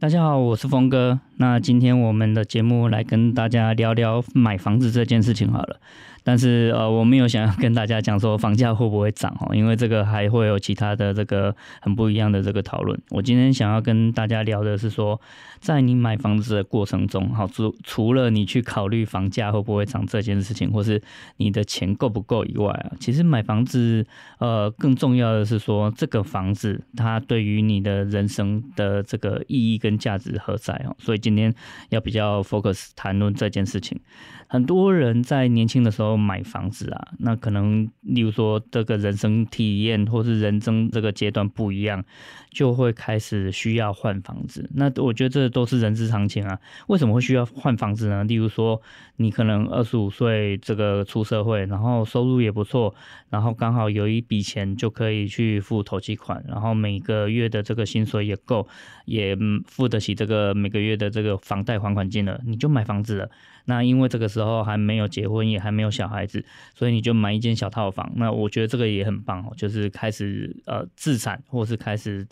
[0.00, 1.20] 大家好，我是峰哥。
[1.36, 5.80] 那今天我们的节目来跟大家聊聊买房子这件事情好了。
[6.24, 12.98] 但是呃，我没有想要跟大家讲说房价会不会涨哦，因为这个还会有其他的这个很不一样的这个讨论。
[13.10, 15.20] 我今天想要跟大家聊的是说，
[15.60, 21.00] 在你买房子的过程中，好，除除了你去考虑房价会不会涨这件事情，或是
[21.36, 24.06] 你的钱够不够以外啊，其实买房子
[24.38, 30.96] 呃更重要的是说，这个房子它对于你的人生的这个意义跟价值何在哦？
[30.98, 31.54] 所以今天
[31.90, 34.00] 要比较 focus 谈论这件事情。
[34.46, 42.04] 很多人在年轻的时候买房子啊，那可能例如说这个人生体验或是人生这个阶段不一样，
[42.50, 44.68] 就会开始需要换房子。
[44.74, 46.58] 那我觉得这都是人之常情啊。
[46.88, 48.24] 为什么会需要换房子呢？
[48.24, 48.80] 例如说
[49.16, 52.94] 你可能二十五岁这个出社会，然后收入也不错，
[53.30, 58.66] 然后刚好有一笔钱就可以去付头期款，然后每个月的这个薪水也够，
[59.04, 63.30] 也付得起这个每个月的这个房贷还款金了，你就买房子了。
[63.66, 66.44] 那因为这个时候还没有结婚，也还没有小孩子，
[66.74, 68.12] 所以你就买一间小套房。
[68.16, 72.26] 那我觉得这个也很棒哦，就是开始呃自产，或是开始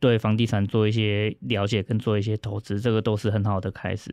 [0.00, 4.12] 对房地产做一些了解跟做一些投资，这个都是很好的开始。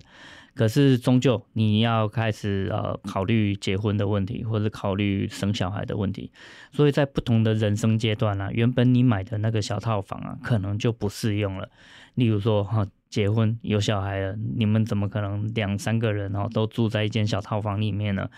[0.54, 6.30] 可是终究你要开始呃考虑结婚的问题，或者考虑生小孩的问题。
[6.74, 11.70] 所以在不同的人生阶段呢，啊，原本你买的那个小套房啊，可能就不适用了。
[12.16, 12.88] 例如说哈。
[13.12, 18.30] 结婚有小孩了，你们怎么可能两三个人哦都住在一间小套房里面呢？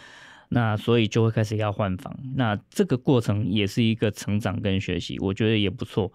[0.49, 2.17] 那所以就会开始要换房。
[2.33, 6.11] 那这个过程也是一个成长跟学习，我觉得也不错。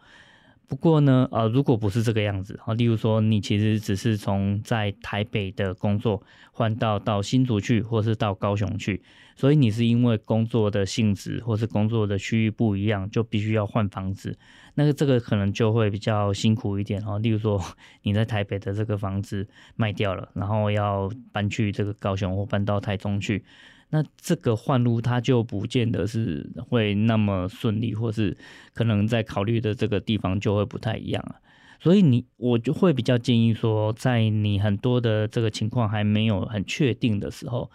[0.67, 6.21] 不过呢，呃，如果不是这个样子，例如说你其实只是从在台北的工作
[6.51, 9.01] 换到到新竹去，或是到高雄去，
[9.39, 14.37] 所以你是因为工作的性质或是工作的区域不一样，就必须要换房子。
[14.75, 17.21] 那个这个可能就会比较辛苦一点哦。
[17.21, 17.63] 例如说
[18.03, 23.45] 你在台北的这个房子卖掉了，然后要搬去这个高雄或搬到台中去。
[23.91, 28.37] 那这个换屋，它就不见得是会那么顺利，或是
[28.75, 31.37] 可能在考虑的这个地方就会不太一样啊。
[31.79, 37.71] 所以你我就会比较建议说，在你很多的这个情况还没有很确定的时候，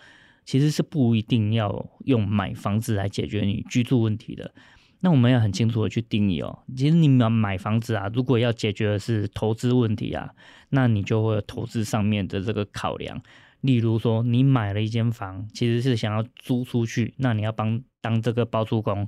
[0.46, 4.54] 其实是不一定要用买房子来解决你居住问题的。
[5.02, 6.64] 那我们要很清楚的去定义哦。
[6.76, 10.30] 其实你们买房子啊，如果要解决的是投资问题啊，
[10.70, 13.22] 那你就会有投资上面的这个考量。
[13.60, 19.08] 例如说，你买了一间房，其实是想要租出去，那你要帮当这个包租公，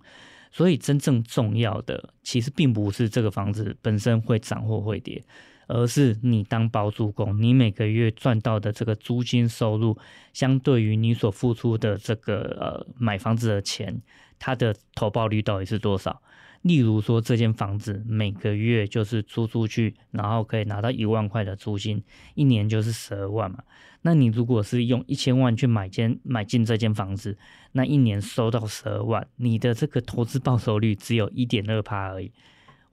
[0.51, 5.23] 所以真正重要的其实并不是这个房子本身会涨或会跌，
[5.67, 9.97] 而是你当包租公，你每个月赚到的这个租金收入，
[10.33, 14.01] 相对于你所付出的这个呃买房子的钱，
[14.37, 16.21] 它的投报率到底是多少？
[16.61, 22.03] 例如说，这间房子每个月就是租出去，然后可以拿到一万块的租金，
[22.33, 23.59] 一年就是十二万嘛。
[24.01, 27.37] 那你如果是用一千万去买间买进这间房子，
[27.73, 32.31] 那一年收到十二万，你的这个投资报酬率只有一点二趴而已。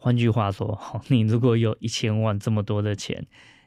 [0.02, 0.76] 换句话说，
[1.06, 3.24] 你如果有一千万这么多的钱，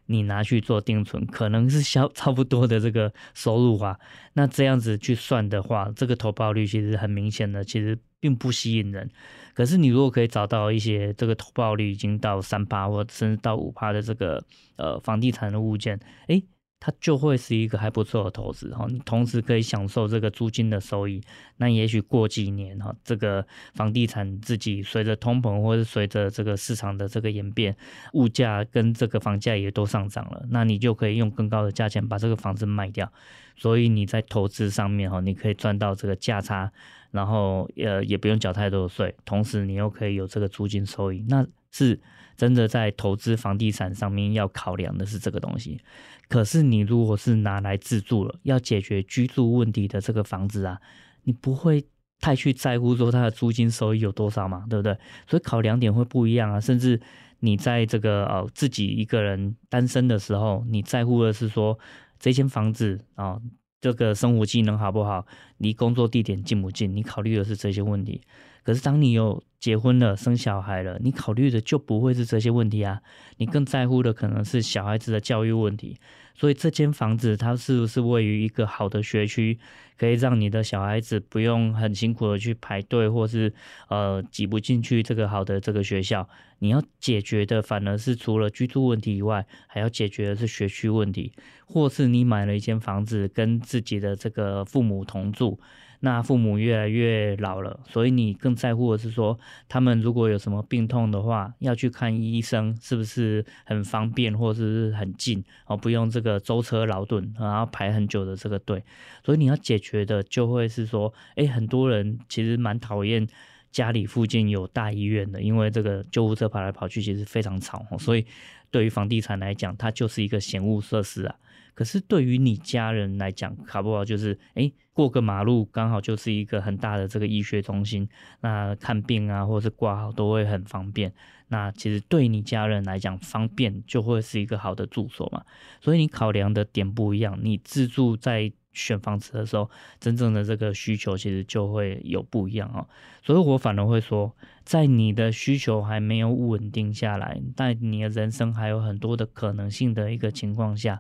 [0.08, 3.98] 你拿去做定存，可能是消差不多的这个收入啊。
[4.34, 9.10] 那这样子去算的话，这个投报率其实很明显的，其实并不吸引人。
[9.54, 14.44] 可是你如果可以找到一些这个投报率已经到三趴或甚至到五趴的这个
[14.76, 15.98] 呃房地产的物件，
[16.28, 16.44] 诶，
[16.86, 18.86] 它就会是一个还不错的投资哈。
[18.88, 21.20] 你同时可以享受这个租金的收益。
[21.58, 27.76] 那也许过几年哈，这个房地产自己随着通膨或者随着这个市场的这个演变，
[28.14, 33.12] 物价跟这个房价也都上涨了，那你就可以用更高的价钱把这个房子卖掉。
[33.58, 36.72] 所以你在投资上面哈，你可以赚到这个价差。
[37.10, 41.98] 然后呃也不用缴太多的税，同时你又可以有这个租金收益，那是
[42.36, 45.80] 真的在投资房地产上面要考量的是这个东西。
[46.28, 50.80] 可是你如果是拿来自住了，要解决居住问题的这个房子啊，
[51.24, 51.86] 你不会
[52.20, 54.98] 太去在乎说它的租金收益有多少嘛，对不对？
[55.28, 56.60] 所以考量点会不一样啊。
[56.60, 57.00] 甚至
[57.40, 61.78] 你在这个呃自己一个人单身的时候，你在乎的是说
[62.20, 63.40] 这间房子啊。
[63.82, 65.28] 这个生活机能好不好？
[65.58, 66.96] 离工作地点近不近？
[66.96, 68.20] 你考虑的是这些问题。
[68.66, 73.00] 可是当你有结婚了、生小孩了，你考虑的就不会是这些问题啊，
[73.38, 75.96] 你更在乎的可能是小孩子的教育问题。
[76.34, 79.58] 所以这间房子它是不是位于一个好的学区，
[79.98, 83.54] 可以让你的小孩子不用很辛苦的去排队，或是
[83.88, 86.28] 呃挤不进去这个好的这个学校？
[86.60, 91.32] 你要解决的反而是除了居住问题以外，还要解决的是学区问题，
[91.68, 95.60] 或是你买了一间房子跟自己的这个父母同住。
[96.06, 108.84] 那父母越来越老了，所以你更在乎的是说，他们如果有什么病痛的话，要去看医生是不是很方便，或者是很近哦，不用这个舟车劳顿，然后排很久的这个队。
[109.24, 113.28] 所以你要解决的就会是说，诶，很多人其实蛮讨厌
[113.72, 117.84] 家里附近有大医院的，因为这个救护车跑来跑去其实非常吵。
[117.98, 118.24] 所以
[118.70, 121.36] 对于房地产来讲，它就是一个嫌恶设施啊。
[121.76, 128.08] 可是对于你家人来讲，搞不好就是诶，过个马路刚好就是一个很大的这个医学中心，
[128.40, 131.14] 那看病啊或者是挂号都会很方便。
[131.50, 135.44] 那其实对你家人来讲，方便就会是一个好的住所嘛。
[135.82, 139.70] 所以你考量的点不一样，你自住在选房子的时候，
[140.00, 142.88] 真正的这个需求其实就会有不一样哦。
[143.22, 144.34] 所以我反而会说，
[144.64, 151.00] 在你的需求还没有稳定下来，但你的人生还有很多的可能性的一个情况下。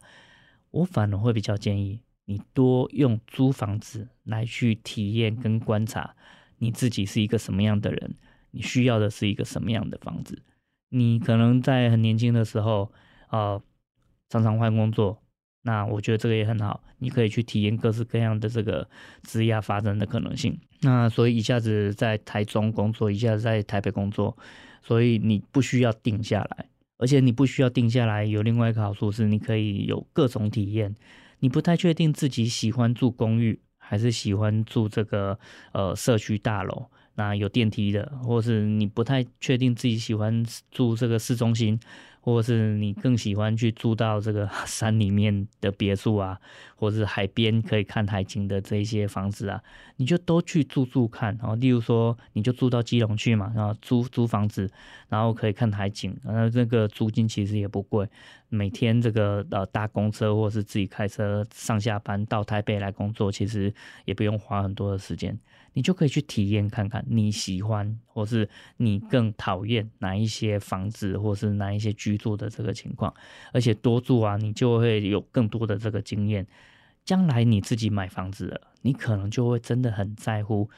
[0.75, 6.15] 我反而会比较建议你多用租房子来去体验跟观察
[6.57, 8.15] 你自己是一个什么样的人，
[8.51, 10.41] 你需要的是一个什么样的房子。
[10.89, 12.91] 你可能在很年轻的时候，
[13.29, 13.61] 呃，
[14.29, 15.21] 常常换工作，
[15.63, 18.89] 那我觉得这个也很好，你可以去体验各式各样的这个
[19.23, 20.59] 职业发展的可能性。
[20.81, 24.37] 那所以一下子在台中工作，一下子在台北工作，
[24.81, 26.65] 所以你不需要定下来。
[26.97, 30.95] 而且你不需要定下来，有另外一个好处是，你可以有各种体验。
[31.39, 35.37] 你不太确定自己喜欢住公寓，还是喜欢住这个
[35.73, 41.79] 呃社区大楼，那有电梯的，或是你不太确定自己喜欢住这个市中心。
[42.25, 46.41] 或是你更喜欢去住到这个 山里面的别墅啊，
[46.75, 49.61] 或是海边可以看海景的这一些房子啊，
[49.97, 51.37] 你就都去住住看。
[51.37, 54.67] 然后，例如说，你就住到基隆去嘛，然后租租房子，
[55.07, 58.09] 然后可以看海景，然后这个租金其实也不贵。
[58.49, 63.71] 每天这个呃搭公车或是自己开车上下班到台北来工作，其实
[64.05, 65.37] 也不用花很多的时间。
[65.75, 73.13] 你就可以去体验看看你喜欢或是你更讨厌哪一些房子，或是哪一些居住的这个情况，
[73.51, 76.47] 而且多住啊，你就会有更多的这个经验。
[77.03, 80.69] 将来你自己买房子了，你可能就会真的很在乎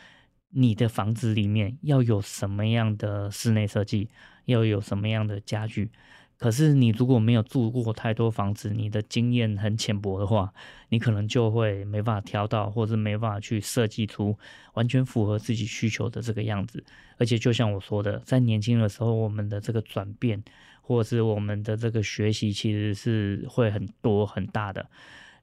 [0.49, 4.09] 你的房子里面要有什么样的室内设计，
[4.45, 5.91] 要有什么样的家具。
[6.37, 10.53] 可是你如果没有住过太多房子，你的经验很浅薄的话，
[10.89, 14.37] 你可能就会没办法挑到，或者没办法去设计出
[14.73, 16.83] 完全符合自己需求的这个样子。
[17.17, 20.43] 而且就像我说的，在年轻的时候，我们的这个转变，
[20.81, 24.87] 或者是我们的这个学习，其实是会很多很大的。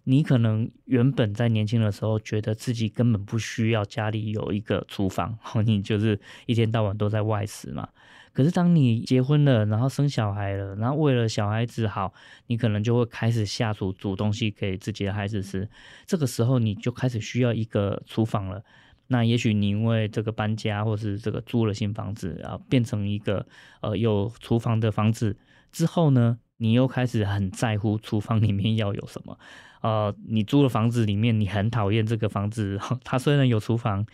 [0.04, 7.88] 你可能原本在年轻的时候，觉得自己根本不需要家里有一个厨房，你就是一天到晚都在外食嘛。
[8.32, 12.12] 可是当你结婚了，然后生小孩了，然后为了小孩子好，
[12.48, 15.68] 你可能就会开始下厨煮东西给自己的孩子吃。
[16.04, 18.62] 这个时候你就开始需要一个厨房了。
[19.06, 23.46] 那也许你因为这个搬家，或是这个租了新房子，然后变成一个
[23.80, 25.36] 呃有厨房的房子
[25.70, 29.38] 之后呢，你又开始很在乎厨房里面要有什么。
[29.84, 34.06] 呃，你租的房子里面，你很讨厌这个房子， 它虽然有厨房。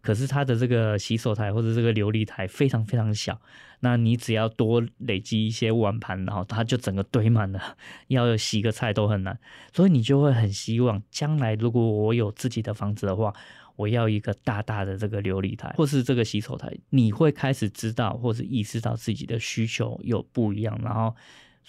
[0.00, 3.38] 可是它的这个洗手台或者这个琉璃台非常非常小，
[3.80, 9.36] 那你只要多累积一些碗盘，然后它就整个堆满了，要洗个菜都很难，
[9.74, 13.34] 所以你就会很希望将来如果我有自己的房子的话，
[13.74, 21.14] 我要一个大大的这个琉璃台或是这个洗手台，你会开始知道或是意识到自己的需求有不一样，然后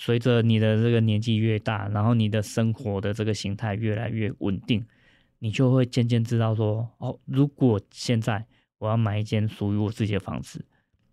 [0.01, 4.82] 随着你的这个年纪越大，然后你的生活的这个形态越来越稳定。
[5.39, 8.46] 你就会渐渐知道说，哦，如果现在
[8.77, 10.63] 我要买一间属于我自己的房子，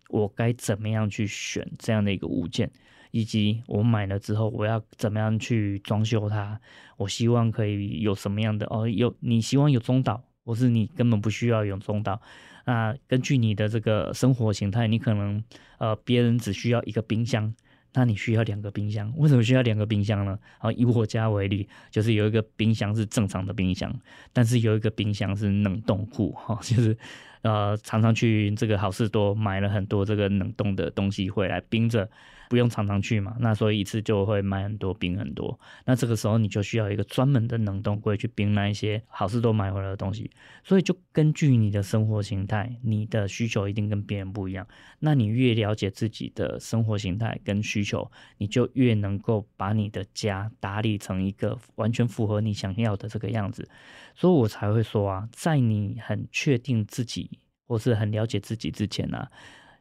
[0.07, 2.71] 我该怎么样去选这样的一个物件，
[3.11, 6.57] 以及我买了之后我要怎么样去装修它。
[6.95, 12.21] 我希望可以有什么样的哦，有你希望有中岛，或是你根本不需要有中岛。
[12.65, 15.43] 那根据你的这个生活形态，你可能
[15.77, 17.53] 呃别人只需要一个冰箱。
[17.93, 20.37] 那你需要两个冰箱，为什么需要两个冰箱呢？
[20.59, 23.93] 好，以我家为例，就是有一个冰箱是正常的冰箱，
[24.31, 26.97] 但是有一个冰箱是冷冻库，哈， 就是
[27.41, 32.09] 呃，常常去这个好事多买了很多这个冷冻的东西回来冰着。
[32.49, 35.59] 不用常常去嘛，那所以一次就会买很多冰很多。
[35.85, 40.29] 那这个时候你就需要一个专门的冷冻柜去冰那一些好事都买回来的东西。
[40.63, 44.67] 所以就根据你的生活形态，你的需求一定跟别人不一样。
[44.99, 53.69] 那你越了解自己的生活形态跟需求，你就越能够把你的家打理成一个完全符合你想要的这个样子。
[54.15, 57.29] 所以我才会说啊，在你很确定自己
[57.67, 59.27] 或是很了解自己之前呢、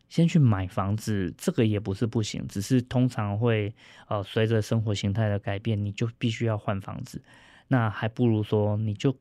[0.08, 3.74] 先去买房子，这个也不是不行，只是通常会
[4.08, 7.20] 呃随着生活形态的改变，你就必须要换房子。
[7.68, 9.16] 那还不如说，你就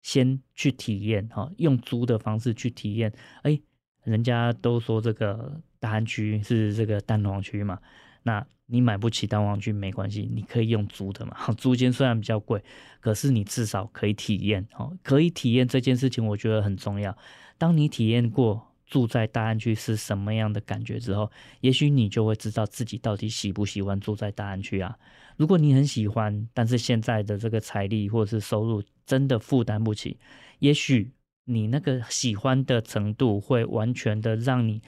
[0.00, 3.12] 先去体验哈，用租的方式去体验。
[3.42, 3.60] 哎，
[4.04, 7.80] 人家都说这个大安区是这个蛋黄区嘛，
[8.22, 11.36] 那你买不起蛋黄区没关系，你可以用租的嘛。
[11.58, 12.62] 租金虽然比较贵，
[13.00, 17.18] 可是你至少可以体验哦，可以体验这件事情，我觉得很重要。
[17.58, 18.67] 当你体验过。
[18.88, 21.30] 住在大安区是什么样的感觉之后，
[21.60, 24.98] 也许你就会知道自己到底喜不喜欢住在大安区啊。
[25.36, 30.18] 如果你很喜欢，但是现在的这个财力或者是收入真的负担不起，
[30.58, 31.12] 也许
[31.44, 34.80] 你那个喜欢的程度会完全的让你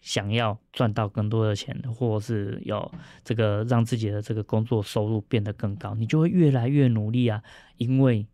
[0.00, 2.92] 想要赚到更多的钱，或是有
[3.24, 7.42] 这个让自己的这个工作收入变得更高，你就会越来越努力啊，
[7.78, 8.26] 因为。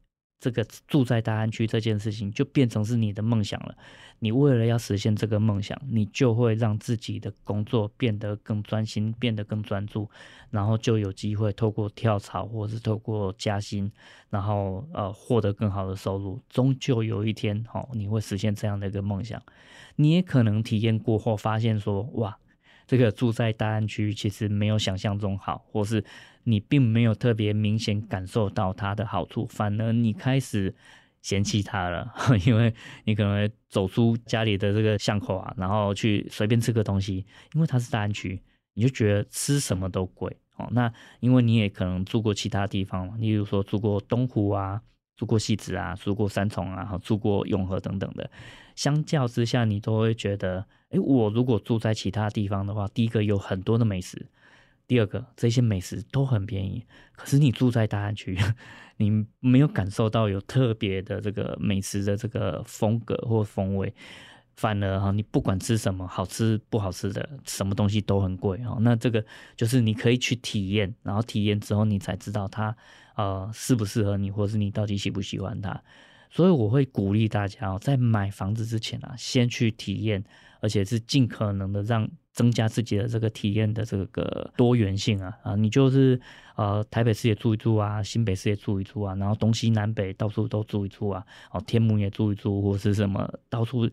[0.44, 3.74] 这个住在大安区这件事情就变成是你的梦想了。
[4.18, 10.06] 你为了要实现这个梦想，你就会让自己的工作变得更专心，变得更专注，
[10.50, 13.90] 然后就有机会透过跳槽或是透过加薪，
[14.28, 16.38] 然后呃获得更好的收入。
[16.50, 19.42] 终究有一天，哦，你会实现这样的一个梦想。
[19.96, 22.36] 你也可能体验过后发现说，哇。
[22.86, 26.04] 这个住在大安区其实没有想象中好，或是
[26.44, 30.74] 你并没有特别明显感受到它的好处，反而你开始
[31.22, 32.12] 嫌弃它了，
[32.46, 32.74] 因为
[33.04, 37.24] 你可能走出家里的这个巷口啊，然后去随便吃个东西，
[37.54, 38.40] 因为它是大安区，
[38.74, 40.68] 你就觉得吃什么都贵哦。
[40.72, 44.80] 那因为你也可能住过其他地方，例如说住过东湖啊。
[45.16, 48.28] 住过汐止啊，住过三重啊，住过永和等等的，
[48.74, 54.26] 相较之下，你都会觉得，诶，我如果住在其他地方的话，第一个有很多的美食，
[54.86, 56.84] 第二个这些美食都很便宜。
[57.16, 58.36] 可是你住在大安区，
[58.98, 63.94] 你没有感受到有特别的这个美食的这个风格或风味。
[64.56, 68.78] 反而哈，你不管吃什么，好吃不好吃的，什么东西都很贵哦。
[68.82, 69.24] 那这个
[69.56, 72.76] 就是你可以去体验，然后体验之后你才知道它
[73.16, 75.82] 呃适不适合你，或是你到底喜不喜欢它。
[76.34, 80.24] 所以我会鼓励大家哦，在买房子之前啊，先去体验，
[80.58, 86.20] 而且是尽可能的让增加自己的这个体验的这个多元性啊啊，你就是
[86.56, 93.88] 呃台北市也住一住啊，新北市也住一住啊，然后东西南北到处都住一住啊，哦天母也住一住，或是什么到处。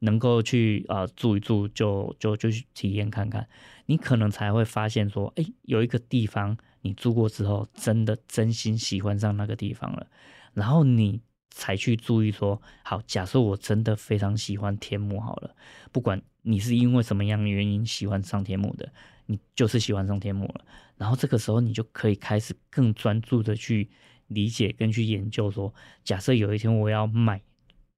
[0.00, 3.48] 能够去啊、住一住就，就就就去体验看看，
[3.86, 10.06] 你可能才会发现说，哎，有一个地方你住过之后，真的真心喜欢上那个地方了，
[10.52, 11.18] 然后你
[11.56, 15.56] 才去注意说，好，假设我真的非常喜欢天母好了，
[15.90, 18.92] 不管你是因为什么样的原因喜欢上天母的，
[19.24, 20.64] 你就是喜欢上天母了，
[20.98, 23.88] 然后这个时候你就可以开始更专注的去
[24.26, 25.72] 理解跟去研究说，
[26.04, 27.40] 假设有一天我要买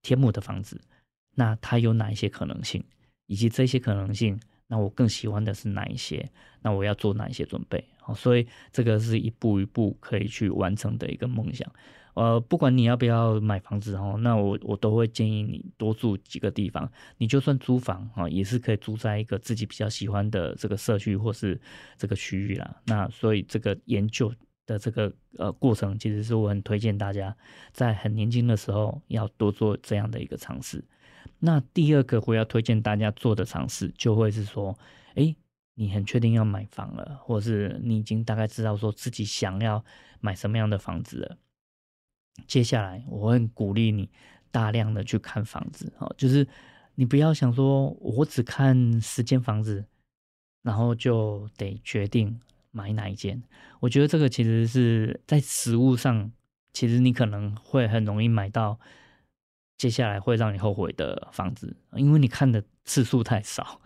[0.03, 0.81] 天母的房子。
[1.35, 2.83] 那它有哪一些可能性，
[3.27, 6.29] 以及这些可能性，那我更喜欢的是哪一些？
[6.62, 7.85] 那我要做哪一些准备？
[8.00, 11.73] 好，所以这个是一步一步可以去完成的一个梦想。
[12.19, 16.91] 呃，不管你要不要买房子哦，那我我都会建议你多住几个地方。
[17.17, 21.61] 你就算租房啊，也是可以住在一个自己比较喜欢的这个社区或是
[21.97, 22.77] 这个区域啦。
[22.87, 24.35] 那所以这个研究
[24.67, 27.37] 的这个呃过程，其实是我很推荐大家
[27.73, 30.85] 在很年轻的时候要多做这样的一个尝试。
[31.39, 34.77] 那第二个我要推荐大家做的尝试，就会是说，
[35.15, 35.37] 诶，
[35.75, 39.85] 你很确定要买房了，或是你已经大概知道说自己想要
[40.21, 41.39] 买什么样的房子了。
[42.47, 44.11] 接下来，我会鼓励你
[44.51, 46.47] 大量的去看房子，哦，就是
[46.95, 49.85] 你不要想说我只看十间房子，
[50.63, 53.43] 然后就得决定买哪一间。
[53.81, 56.31] 我觉得这个其实是在实物上，
[56.73, 58.79] 其实你可能会很容易买到。
[59.77, 63.81] 接下来会让你后悔的房子，因为你看的次数太少。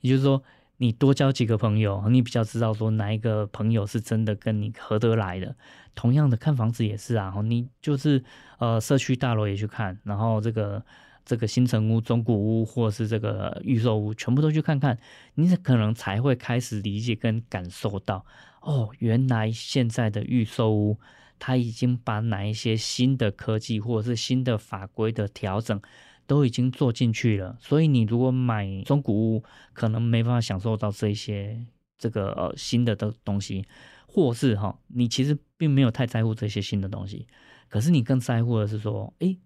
[0.00, 0.42] 也就是说，
[0.78, 5.56] 你多交几个朋友，你比较知道说哪一个朋友是真的跟你合得来的。
[5.94, 8.22] 同样的，看房子也是啊，你就是
[8.58, 10.84] 呃社区大楼也去看，然后这个
[11.24, 14.98] 这个新城屋、中古屋或者是这个预售屋，全部都去看看，
[15.34, 18.26] 你可能才会开始理解跟感受到，
[18.60, 20.98] 哦，原来现在的预售屋。
[21.38, 25.78] 他已经把哪一些新的科技或者是新的法规的调整，
[26.26, 31.64] 都已经做进去了，所以你如果买中古屋，可能没办法享受到这些
[31.96, 33.64] 这个呃新的的东西，
[34.06, 37.26] 或是哈，你其实并没有太在乎这些新的东西，
[37.68, 39.38] 可是你更在乎的是说，诶，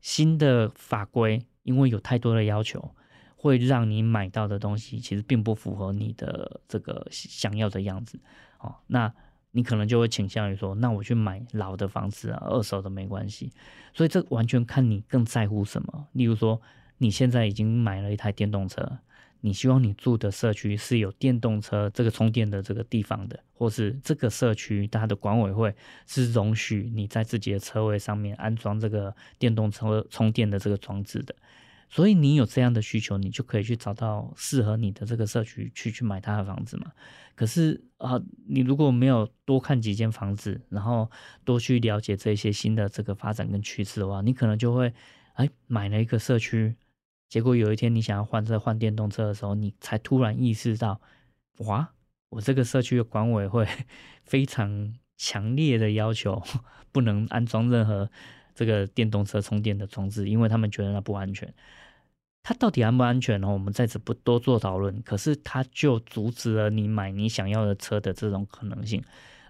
[0.00, 2.94] 新的法规因为有太多的要求，
[3.36, 8.20] 会让你买到的东西其实并不符合你的这个想要的样子，
[8.58, 9.12] 哦，那。
[9.52, 13.50] 你可能就会倾向于说，那我去买老的房子啊，二手的没关系。
[13.92, 16.06] 所以这完全看你更在乎什么。
[16.12, 16.60] 例如说，
[16.98, 18.98] 你现在已经买了一台电动车，
[19.40, 25.74] 你希望你住的社区是有电动车这个充电的这个地方的，或是这个社区它的管委会
[26.06, 31.34] 是容许你在自己的车位上面安装这个电动车充电的这个装置的。
[31.90, 36.92] 所以你有这样的需求，你就可以去找到适合你的这个社区去去买他的房子嘛。
[37.34, 41.10] 可是啊，你如果没有多看几间房子，然后
[41.44, 44.94] 多去了解这些新的这个发展跟趋势的话，你可能就会
[45.34, 46.76] 哎买了一个社区，
[47.28, 51.00] 结果有一天你想要换车换电动车的时候，你才突然意识到，
[51.58, 51.92] 哇，
[52.28, 53.66] 我这个社区的管委会
[54.24, 56.40] 非常强烈的要求，
[56.92, 58.08] 不能安装任何。
[58.52, 61.54] 这个电动车充电的装置，因为他们觉得那不安全。
[62.42, 63.48] 它到底安不安全呢？
[63.48, 65.00] 我们在此不多做讨论。
[65.02, 69.02] 可是它就阻止了你买你想要的车的这种可能性，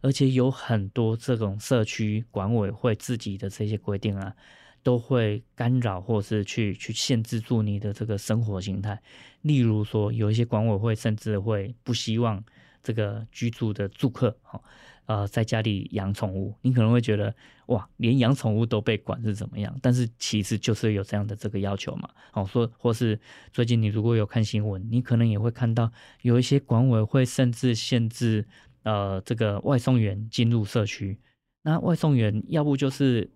[0.02, 4.34] 而且有很多这种社区管委会自己的这些规定啊，
[4.82, 9.00] 都会干扰或是去去限制住你的这个生活形态。
[9.42, 12.42] 例如说，有一些管委会甚至会不希望
[12.82, 14.60] 这个居住的住客，哈。
[15.10, 17.34] 呃，在家里养宠物，你可能会觉得
[17.66, 19.76] 哇，连养宠物都被管是怎么样？
[19.82, 22.08] 但是其实就是有这样的这个要求嘛。
[22.30, 23.18] 好、哦，说或是
[23.52, 25.90] 最近你如果有看新闻，你可能也会看到
[26.22, 28.46] 有一些管委会甚至限制
[28.84, 31.18] 呃这个外送员进入社区。
[31.62, 33.28] 那外送员要不就是。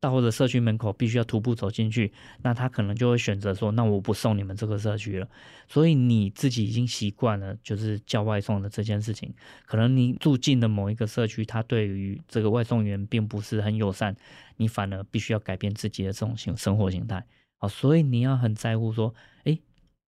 [0.00, 2.10] 到了社区门口必须要徒步走进去，
[2.42, 5.28] 那他可能就会选择说：“那我不送你们这个社区了。”
[5.68, 9.34] 所以你自己已经习惯了就是叫外送的这件事情，
[9.66, 14.16] 可能你住进的某一个社区，他对于这个外送员并不是很友善，
[14.56, 17.26] 你反而必须要改变自己的这种形生活形态。
[17.58, 19.14] 好，所以你要很在乎说
[19.44, 19.60] ：“诶，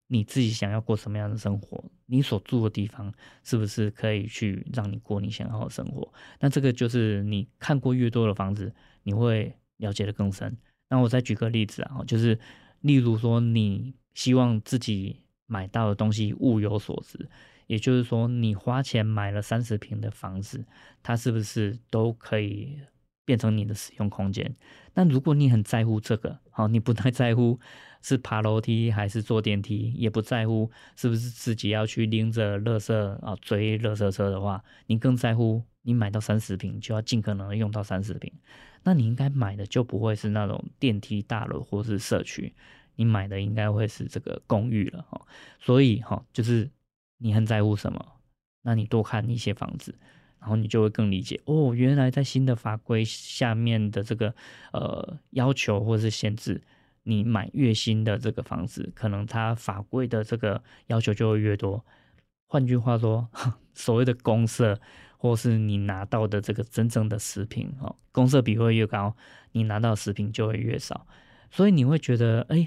[0.07, 1.85] 你自己想要过什么样的生活？
[2.07, 8.73] 你所住的地方是不是可以去让你过你想要的生活？”那这个就是你看过越多的房子，
[9.03, 9.53] 你会。
[9.81, 10.57] 了解的更深，
[10.89, 12.39] 那我再举个例子啊，就是
[12.81, 15.17] 例如说，你希望自己
[15.47, 17.29] 买到的东西物有所值，
[17.67, 20.65] 也就是说，你花钱买了三十平的房子，
[21.03, 22.79] 它是不是都可以
[23.25, 24.55] 变成你的使用空间？
[24.95, 27.59] 那如果你很在乎这个，好，你不太在乎
[28.03, 38.33] 是爬楼梯 还是坐电梯，也不在乎是不是自己要去拎着垃圾啊追垃圾车的话，你更在乎你买到三十平就要尽可能用到三十平。
[38.83, 42.55] 那你应该买的就不会是那种电梯大楼或是社区，
[42.97, 45.21] 你买的应该会是这个公寓了哈。
[45.61, 46.71] 所以哈，就是
[47.19, 48.05] 你很在乎什么，
[48.63, 49.95] 那你多看一些房子，
[50.41, 54.35] 然后你就会更理解哦，原来在新的法规下面的这个
[54.73, 56.63] 呃要求或是限制，
[57.03, 61.85] 你买越新的这个房子，可能它法规的这个要求就会越多。
[62.47, 63.29] 换句话说，
[63.75, 64.81] 所谓的公设。
[65.21, 69.15] 或是你拿到的这个真正的食品，哦，公社比会越高，
[69.53, 71.07] 你拿到食品就会越少，
[71.51, 72.67] 所以你会觉得，哎，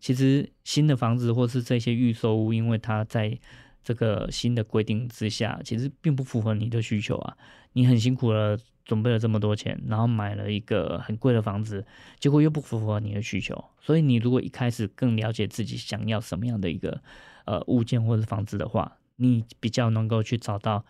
[0.00, 3.38] 其实新的房子或是这些预售屋，因为它在
[3.84, 7.36] 这个新的规定之下，其实并不符合你的需求啊。
[7.74, 11.86] 你很辛苦了，准备了这么多钱，然后买了一个很贵的房子，
[12.18, 13.64] 结果又不符合你的需求。
[13.80, 17.00] 所以你如果一开始更了解自己想要什么样的一个
[17.44, 20.84] 呃物件或者房子的话，你比较能够去找到。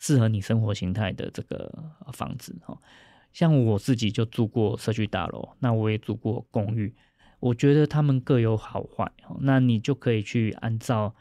[0.00, 1.72] 适合你生活形态的这个
[2.12, 2.80] 房子哈，
[3.32, 6.94] 像我自己就住过社区大楼，那我也住过公寓，
[7.40, 9.10] 我觉得他们各有好坏。
[9.40, 11.12] 那你就可以去按照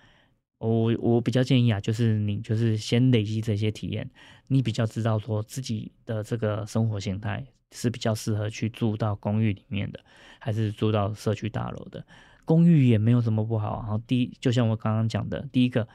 [0.60, 4.08] 我我比较建议啊，就是你就是先累积这些体验，
[4.48, 10.00] 你比较知道说自己的这个生活形态是比较适合去住到公寓里面的，
[10.40, 12.06] 还是住到社区大楼的。
[12.46, 13.80] 公寓也没有什么不好。
[13.82, 15.88] 然后第一，就像我刚刚讲的，第一个。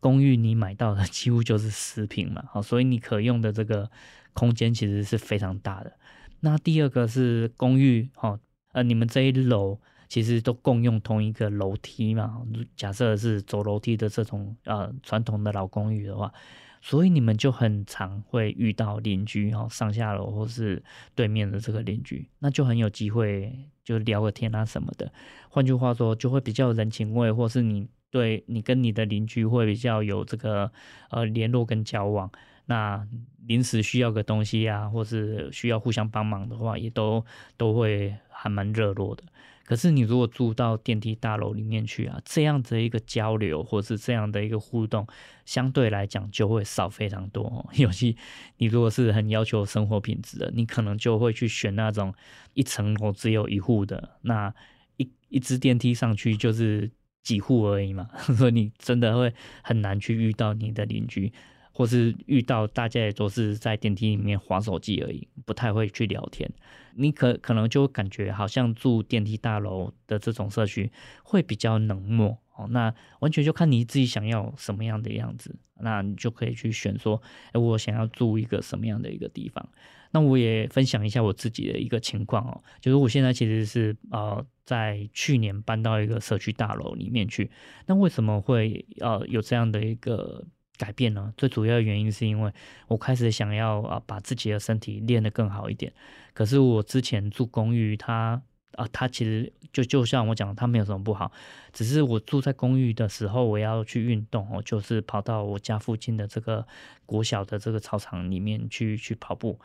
[0.00, 3.90] 公寓你买到的几乎就是十平嘛，好，所以你可用的这个
[4.32, 5.92] 空间其实是非常大的。
[6.40, 8.40] 那第二个是公寓，哈，
[8.72, 12.40] 呃，你们这一楼其实都共用同一个楼梯嘛。
[12.74, 16.32] 假设是走楼梯的这种呃传统的老公寓的话，
[16.80, 20.82] 所以你们就很常会遇到邻居哈，上下楼或是
[21.14, 25.12] 对面的这个邻居，那就很有机会就聊个天啊什么的。
[25.50, 27.86] 换句话说，就会比较有人情味，或是你。
[28.10, 30.70] 对你跟你的邻居会比较有这个
[31.10, 32.30] 呃联络跟交往，
[32.66, 33.06] 那
[33.46, 37.24] 临时需要个东西啊，或是需要互相帮忙的话，也都
[37.56, 39.24] 都会还蛮热络的。
[39.64, 45.06] 可是你如果住到电梯大楼里面去啊，这样的一个交流或是这样的一个互动，
[45.44, 47.64] 相对来讲就会少非常多哦。
[47.78, 48.16] 尤其
[48.56, 52.12] 你如果是很要求生活品质的，你可能就会去选那种
[52.54, 54.52] 一层楼只有一户的，那
[54.96, 56.90] 一一支电梯上去就是
[57.22, 61.32] 几户而已嘛， 所以你真的会很难去遇到你的邻居。
[61.72, 66.50] 或是遇到大家也都是在电梯里面滑手机而已，不太会去聊天。
[66.94, 70.90] 你可可能就感觉好像住电梯大楼的这种社区
[71.22, 72.66] 会比较冷漠哦。
[72.68, 79.66] 那完全就看你自己想要什么样的样子，那你就可以去选说，哎，我想要住一个什么样的一个地方。
[80.12, 87.50] 那我也分享一下我自己的一个情况哦，就是我现在其实是呃在去年搬到一个社区大楼里面去。
[87.86, 90.44] 那为什么会呃有这样的一个
[90.76, 91.32] 改变呢？
[91.36, 92.52] 最主要的原因是因为
[92.88, 95.92] 我开始想要啊把自己的身体练得更好一点。
[96.32, 98.42] 可是我之前住公寓，它
[98.72, 101.30] 啊它其实就就像我讲的，它没有什么不好，
[101.72, 106.66] 只是我住在公寓的时候，我要去运动哦，就是跑到我家附近的这个
[107.06, 109.60] 国小的这个操场里面去去跑步。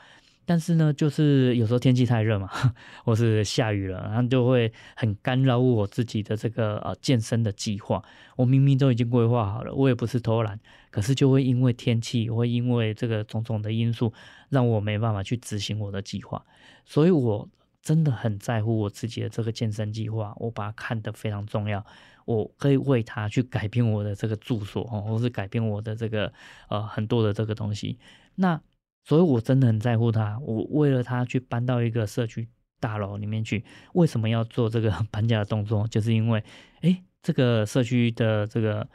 [0.45, 2.47] 但是呢，就是有时候天气太热嘛，
[3.03, 8.03] 或是下雨了，然后就会很干扰我自己的这个呃健身的计划。
[8.36, 10.60] 我明明都已经规划好了，我也不是偷懒，
[10.91, 14.13] 可是就会因为天气，会因为这个种种的因素，
[14.49, 16.45] 让我没办法去执行我的计划。
[16.86, 17.49] 所以我
[17.81, 21.84] 真的很在乎我自己的这个健身计划，我把它看得非常重要。
[22.25, 26.31] 我可以为它去改变我的这个住所，或是改变我的这个
[26.69, 27.97] 呃很多的这个东西。
[28.36, 28.62] 那。
[29.06, 30.38] 所以，我真的很在乎他。
[30.39, 33.63] 我为了他去搬到一个社区大楼里面去。
[33.94, 35.88] 为什么要做这个 搬家的动作？
[35.88, 36.44] 就是因为，
[36.82, 38.88] 诶，这个社区的这个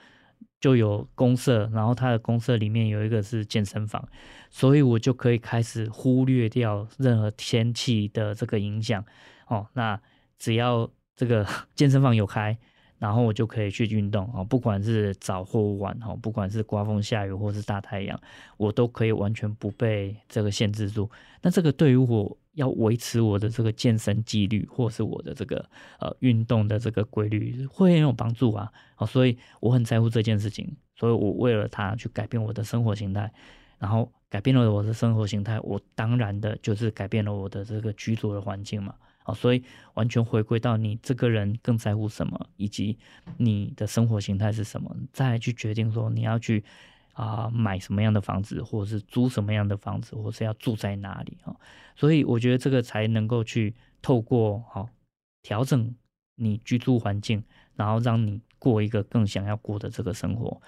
[0.61, 4.07] 就有公社，然后他的公社里面有一个是健身房，
[4.51, 9.05] 所以我就可以开始忽略掉任何天气的这个影响。
[9.47, 10.01] 哦，那
[10.39, 11.47] 只要这个
[11.77, 12.59] 健身房有开。
[13.01, 18.21] 然后我就可以去运动啊，不管是早或晚哈，不管是刮风下雨或是大太阳，
[18.59, 21.11] 我都可以完全不被这个限制住。
[21.41, 25.65] 那这个对于我要维持我的这个健身纪律，或是我的这个
[25.99, 28.71] 呃运动的这个规律，会很有帮助啊。
[28.95, 33.33] 好，所以我很在乎这件事情，所以我为了它去改变我的生活形态，
[33.79, 38.95] 然后改变了我的生活形态，我当然的就是改变了我的这个居住的环境嘛。
[39.35, 39.63] 所以
[39.95, 42.99] 完全回归到你这个人更在乎什么，以及
[43.37, 46.65] 你的生活形态是什么，再来去决定说你要去
[47.13, 51.55] 啊、买什么样的房子，或者是租什么样的房子，或是要住在哪里啊。
[51.95, 54.89] 所以我觉得这个才能够去透过好
[55.43, 55.95] 调整
[56.37, 60.63] 你居住环境，然后让你过一个更想要过的这个生活。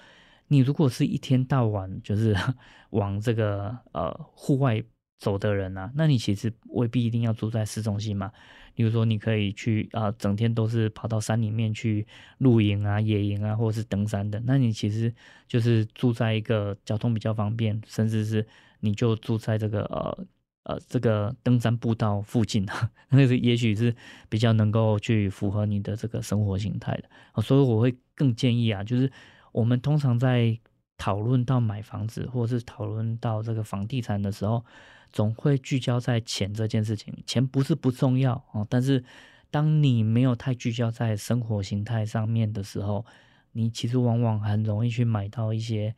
[0.47, 2.35] 你如果是一天到晚就是
[2.91, 4.83] 往这个呃户外。
[5.23, 8.29] 走的人啊，那你其实未必一定要住在市中心嘛。
[8.75, 12.05] 比如说，你可以去啊、整天都是跑到山里面去
[12.39, 14.41] 露营啊、野营啊，或者是登山的。
[14.45, 15.13] 那你其实
[15.47, 18.45] 就是住在一个交通比较方便，甚至是
[18.81, 20.25] 你就住在这个呃
[20.63, 23.95] 呃这个登山步道附近啊， 那个也许是
[24.27, 27.41] 比较能够去符合你的这个生活形态的。
[27.41, 29.09] 所以我会更建议啊，就是
[29.53, 30.59] 我们通常在
[30.97, 34.63] 讨论到买房子，或者是讨论到这个房地产的时候。
[35.11, 39.03] 总会聚焦在钱这件事情，钱不是不重要哦，但是
[39.51, 43.05] 当你没有太聚焦在生活形态上面的时候，
[43.51, 45.93] 你其实往往很容易去买到一些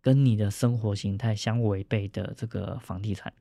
[0.00, 3.34] 跟你的生活形态相违背的这个房地产。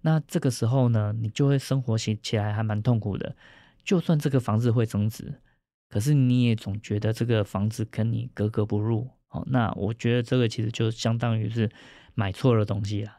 [0.00, 3.36] 那这个时候呢，你就会生活起起来还蛮痛苦的。
[3.84, 5.40] 就算这个房子会增值，
[5.88, 9.42] 可是你也总觉得这个房子跟你格格不入哦。
[9.48, 11.70] 那我觉得这个其实就相当于是
[12.14, 13.12] 买错了东西了。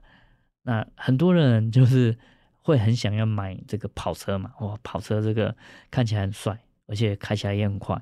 [0.64, 2.18] 那很多人就是
[2.62, 5.56] 会很想要买这个跑车嘛，哇，跑车这个
[5.90, 8.00] 看起来很帅，而且开起来也很快。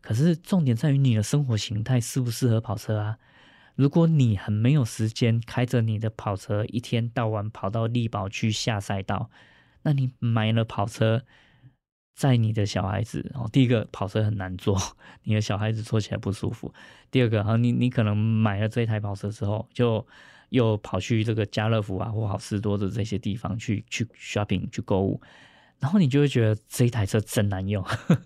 [0.00, 3.18] 可是重点在于你的生活形态适不适合跑车啊？
[3.74, 9.28] 如果你很没有时间开着你的跑车一天到晚跑到力宝去下赛道，
[9.82, 11.24] 那你买了跑车，
[12.16, 14.76] 在你的小孩子哦，第一个跑车很难坐，
[15.22, 16.74] 你的小孩子坐起来不舒服。
[17.12, 20.04] 第二个啊，你你可能买了这一台跑车之后就。
[20.50, 25.20] 又跑去这个家乐福啊或好市多的这些地方去去 shopping 去购物，
[25.80, 27.84] 然后你就会觉得这一台车真难用，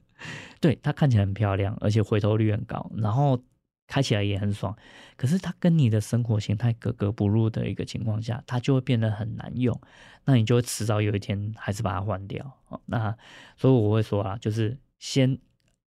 [0.61, 3.43] 对，它看起来很漂亮，而且回头率很高，然后
[3.91, 4.75] 开起来也很爽，
[5.17, 9.79] 可是它跟你的生活形态格格不入的一个情况下，它就会变得很难用，
[10.25, 12.57] 那你就会迟早有一天还是把它换掉。
[12.87, 13.17] 那
[13.57, 15.37] 所以我会说啊，就是先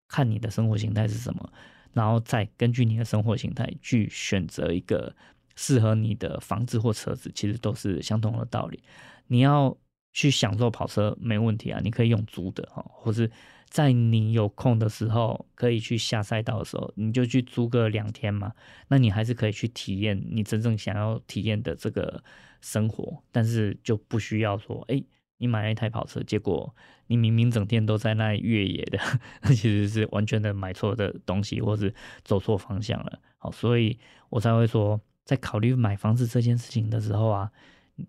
[0.06, 1.52] 看你的生活形态是什么，
[1.94, 5.16] 然后再根据你的生活形态去选择一个。
[5.56, 8.82] 适合你的房子或车子，其实都是相同的道理。
[9.28, 9.78] 你要
[10.12, 13.30] 去享受跑车没问题啊，你可以用租的哈，或是
[13.74, 18.52] 在你有空的时候可以去下赛道的时候，你就去租个两天嘛。
[18.86, 22.22] 那你还是可以去体验你真正想要体验的这个
[22.60, 25.02] 生活，但是就不需要说，哎，
[25.38, 26.72] 你买了一台跑车，结果
[27.08, 28.98] 你明明整天都在那里越野的，
[29.52, 33.18] 其实是完全的买错的东西，或是走错方向了。
[33.38, 37.50] 好，所以我才会说，在考虑买房子这件事情的时候啊。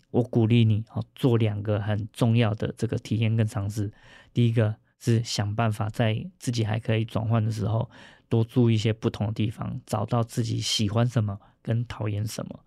[0.09, 3.93] 我鼓励你哦，做两个很重要的这个体验跟尝试。
[4.33, 7.89] 第一个是想办法在自己还可以转换的时候，
[8.29, 12.59] 多住一些不同的地方，找到自己喜欢什么跟讨厌什么。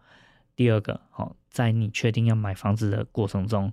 [0.55, 3.73] 第二个，好，在你确定要买房子的过程中，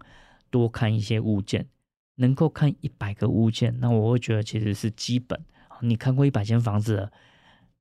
[0.50, 1.68] 多看一些物件，
[2.16, 5.44] 能够看一百个物件，那我会觉得其实是基本。
[5.82, 7.12] 你看过一百间房子，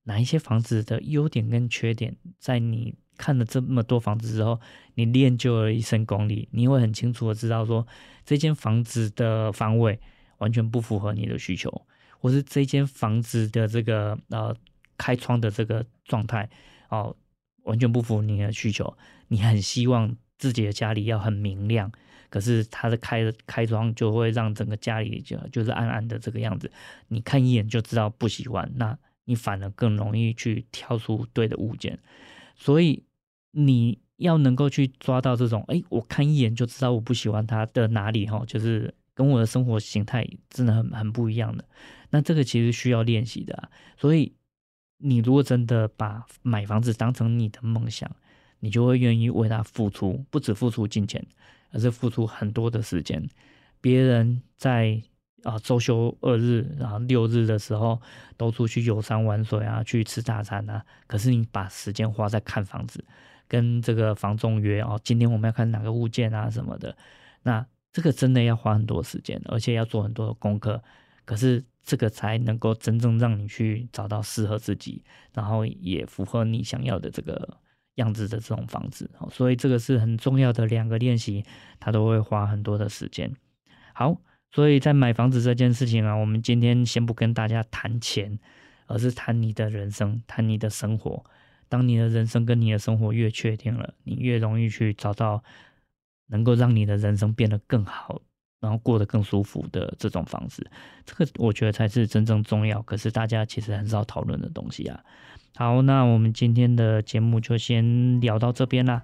[0.04, 2.94] 哪一些房子的优点跟缺点，在你。
[3.16, 4.60] 看了这么多房子之后，
[4.94, 7.86] 你练就了一身功力，你会很清楚的知道说，
[8.24, 10.00] 这间房子的方位
[10.44, 11.70] 完全不符合你的需求，
[12.20, 14.54] 或是这间房子的这个呃
[14.98, 16.46] 开窗的这个状态
[16.90, 17.16] 哦，
[17.62, 18.94] 完全不符合你的需求。
[19.28, 21.90] 你很希望自己的家里要很明亮，
[22.28, 26.70] 可是它的开开窗就会让整个家里就就是暗暗的这个样子，
[27.08, 31.98] 你看一眼就知道不喜欢，那你反而更容易去挑出对的物件。
[32.54, 33.02] 所以
[33.52, 41.64] 你要能够去抓到这种，哎，我看一眼就知道我不喜欢它的哪里哈，就是跟我的生活形态真的很很不一样的。
[42.10, 43.70] 那这个其实需要练习的啊。
[43.96, 44.34] 所以
[44.98, 48.10] 你如果真的把买房子当成你的梦想，
[48.60, 51.24] 你就会愿意为它付出，不止付出金钱，
[51.70, 53.28] 而是付出很多的时间。
[53.80, 55.02] 别人在。
[55.44, 58.00] 啊，周休二日，然后六日的时候
[58.38, 60.82] 都出去游山玩水啊，去吃大餐啊。
[61.06, 63.04] 可是你把时间花在看房子，
[63.46, 66.96] 跟这个房仲约哦，今天我们要看哪个物件啊什么的。
[67.42, 70.82] 那这个真的要花很多时间，而且要做很多的功课。
[71.24, 75.02] 可是这个才能够真正让你去找到适合自己，
[75.32, 77.56] 然后也符合你想要的这个
[77.94, 79.10] 样子的这种房子。
[79.30, 81.42] 所以这个是很重要的两个练习，
[81.80, 83.32] 它都会花很多的时间。
[83.94, 84.20] 好。
[84.50, 88.38] 所以在买房子这件事情啊，我们今天先不跟大家谈钱，
[88.86, 91.24] 而是谈你的人生，谈你的生活。
[91.68, 95.42] 当你的人生跟你的生活越确定了，你越容易去找到
[96.26, 98.20] 能够让你的人生变得更好，
[98.60, 100.66] 然后过得更舒服的这种方式。
[101.04, 105.00] 这个我觉得才是真正重要，可是大家其实很少讨论的东西啊。
[105.56, 109.02] 好，那我们今天的节目就先聊到这边啦。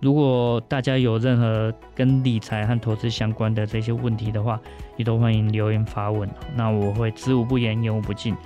[0.00, 4.60] 如果大家有任何跟理财和投资相关的这些问题的话，
[4.96, 6.30] 也都欢迎留言发问。
[6.54, 8.36] 那我会知无不言，言无不尽。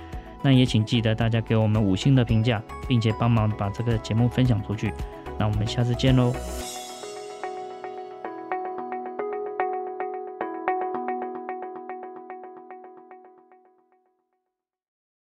[0.41, 4.91] 那也请记得大家给我们五星的评价，并且帮忙把这个节目分享出去。
[5.37, 6.33] 那我们下次见喽。